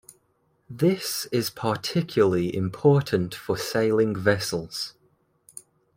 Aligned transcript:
This 0.67 1.27
is 1.31 1.51
particularly 1.51 2.55
important 2.55 3.35
for 3.35 3.55
sailing 3.55 4.15
vessels. 4.15 4.95